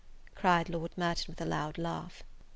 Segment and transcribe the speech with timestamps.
[0.33, 2.23] cried Lord Merton, with a loud laugh.